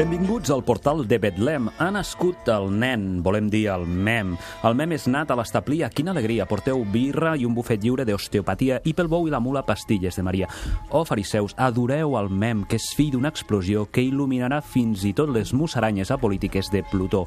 Benvinguts 0.00 0.48
al 0.48 0.62
portal 0.64 1.02
de 1.04 1.18
Betlem. 1.20 1.66
Ha 1.76 1.90
nascut 1.92 2.46
el 2.48 2.70
nen, 2.72 3.18
volem 3.20 3.50
dir 3.52 3.66
el 3.68 3.82
mem. 3.84 4.30
El 4.64 4.76
mem 4.78 4.94
és 4.96 5.04
nat 5.12 5.28
a 5.28 5.36
l'estaplia. 5.36 5.90
Quina 5.92 6.14
alegria! 6.14 6.46
Porteu 6.48 6.86
birra 6.88 7.34
i 7.36 7.44
un 7.44 7.52
bufet 7.52 7.84
lliure 7.84 8.06
d'osteopatia 8.08 8.78
i 8.88 8.94
pel 8.96 9.10
bou 9.12 9.28
i 9.28 9.34
la 9.34 9.42
mula 9.44 9.60
pastilles 9.68 10.16
de 10.16 10.24
Maria. 10.24 10.48
Oh, 10.88 11.04
fariseus, 11.04 11.52
adoreu 11.60 12.16
el 12.16 12.32
mem, 12.32 12.64
que 12.64 12.80
és 12.80 12.88
fill 12.96 13.12
d'una 13.12 13.28
explosió 13.28 13.84
que 13.92 14.00
il·luminarà 14.00 14.62
fins 14.64 15.04
i 15.04 15.12
tot 15.12 15.28
les 15.36 15.52
musaranyes 15.52 16.08
apolítiques 16.16 16.72
de 16.72 16.80
Plutó. 16.80 17.26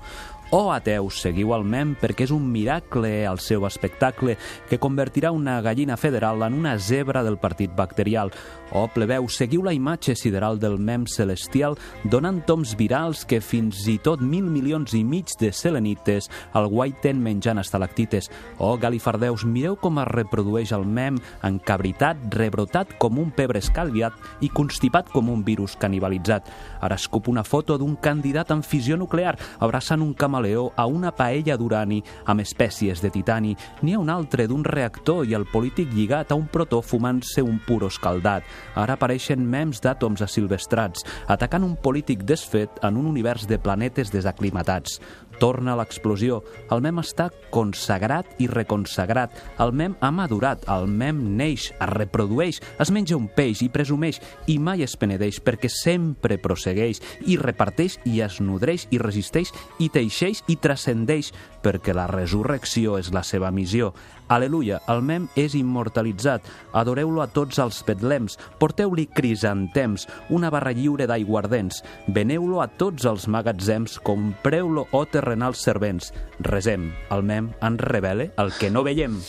Oh, 0.55 0.69
ateus, 0.69 1.15
seguiu 1.23 1.49
el 1.55 1.63
mem 1.65 1.95
perquè 1.97 2.27
és 2.27 2.31
un 2.31 2.43
miracle 2.53 3.23
al 3.25 3.39
seu 3.41 3.63
espectacle 3.65 4.35
que 4.69 4.77
convertirà 4.77 5.31
una 5.33 5.55
gallina 5.65 5.95
federal 5.97 6.43
en 6.45 6.53
una 6.53 6.75
zebra 6.77 7.23
del 7.25 7.39
partit 7.41 7.73
bacterial. 7.73 8.29
Oh, 8.69 8.85
plebeu, 8.93 9.25
seguiu 9.33 9.63
la 9.65 9.73
imatge 9.73 10.13
sideral 10.13 10.59
del 10.61 10.77
mem 10.77 11.07
celestial 11.09 11.73
donant 12.05 12.43
toms 12.45 12.75
virals 12.77 13.23
que 13.25 13.39
fins 13.41 13.81
i 13.89 13.95
tot 14.05 14.21
mil 14.21 14.45
milions 14.45 14.93
i 14.93 15.01
mig 15.01 15.33
de 15.41 15.49
selenites 15.53 16.29
el 16.53 16.69
guaiten 16.69 17.17
menjant 17.25 17.57
estalactites. 17.57 18.29
Oh, 18.59 18.75
galifardeus, 18.77 19.47
mireu 19.49 19.73
com 19.81 19.97
es 20.03 20.09
reprodueix 20.11 20.75
el 20.77 20.85
mem 20.85 21.17
encabritat, 21.49 22.29
rebrotat 22.37 22.93
com 23.01 23.17
un 23.21 23.33
pebre 23.33 23.61
escalviat 23.61 24.45
i 24.45 24.53
constipat 24.53 25.09
com 25.09 25.33
un 25.33 25.41
virus 25.41 25.73
canibalitzat. 25.81 26.53
Ara 26.85 27.01
escup 27.01 27.33
una 27.33 27.41
foto 27.41 27.81
d'un 27.81 27.97
candidat 27.97 28.53
amb 28.53 28.69
fissió 28.69 29.01
nuclear 29.01 29.33
abraçant 29.57 30.05
un 30.05 30.13
camaleó 30.43 30.73
a 30.75 30.85
una 30.85 31.11
paella 31.15 31.55
d'urani 31.57 32.01
amb 32.25 32.41
espècies 32.41 33.01
de 33.01 33.09
titani. 33.09 33.55
N'hi 33.81 33.93
ha 33.95 33.99
un 33.99 34.09
altre 34.09 34.47
d'un 34.47 34.63
reactor 34.63 35.25
i 35.25 35.33
el 35.37 35.45
polític 35.47 35.91
lligat 35.93 36.31
a 36.31 36.35
un 36.35 36.47
protó 36.51 36.81
fumant-se 36.81 37.41
un 37.41 37.59
puro 37.65 37.87
escaldat. 37.87 38.43
Ara 38.75 38.97
apareixen 38.97 39.39
mems 39.39 39.79
d'àtoms 39.81 40.21
asilvestrats, 40.21 41.05
atacant 41.27 41.63
un 41.63 41.77
polític 41.77 42.25
desfet 42.27 42.83
en 42.83 42.97
un 42.97 43.07
univers 43.07 43.47
de 43.47 43.59
planetes 43.59 44.11
desaclimatats. 44.11 44.99
Torna 45.39 45.73
l'explosió. 45.75 46.41
El 46.71 46.83
mem 46.85 46.99
està 47.01 47.29
consagrat 47.51 48.27
i 48.39 48.47
reconsagrat. 48.47 49.33
El 49.59 49.73
mem 49.73 49.95
ha 49.99 50.11
madurat. 50.13 50.61
El 50.69 50.85
mem 50.87 51.19
neix, 51.37 51.71
es 51.73 51.89
reprodueix, 51.89 52.59
es 52.79 52.91
menja 52.93 53.17
un 53.17 53.27
peix 53.33 53.63
i 53.65 53.69
presumeix 53.73 54.19
i 54.47 54.59
mai 54.59 54.83
es 54.85 54.95
penedeix 54.99 55.39
perquè 55.43 55.71
sempre 55.71 56.37
prossegueix 56.37 57.01
i 57.25 57.37
reparteix 57.41 57.97
i 58.05 58.19
es 58.21 58.39
nodreix 58.43 58.87
i 58.91 59.01
resisteix 59.01 59.51
i 59.79 59.89
teixeix 59.89 60.22
i 60.47 60.55
transcendeix 60.55 61.31
perquè 61.63 61.93
la 61.95 62.07
resurrecció 62.11 62.97
és 62.99 63.11
la 63.15 63.23
seva 63.27 63.51
missió. 63.51 63.91
Aleluia, 64.33 64.79
el 64.89 65.03
mem 65.05 65.27
és 65.37 65.53
immortalitzat. 65.59 66.47
Adoreu-lo 66.73 67.21
a 67.21 67.27
tots 67.27 67.59
els 67.61 67.81
betlems. 67.85 68.39
Porteu-li 68.59 69.05
crisantems, 69.13 70.07
una 70.33 70.49
barra 70.53 70.73
lliure 70.73 71.07
d'aiguardents. 71.09 71.83
Veneu-lo 72.07 72.63
a 72.63 72.67
tots 72.67 73.05
els 73.09 73.27
magatzems. 73.27 73.99
Compreu-lo, 74.03 74.87
o 74.91 75.05
terrenals 75.05 75.61
servents. 75.61 76.13
Resem, 76.39 76.91
el 77.11 77.23
mem 77.23 77.53
en 77.61 77.77
revele 77.77 78.31
el 78.37 78.55
que 78.59 78.71
no 78.71 78.83
veiem. 78.87 79.21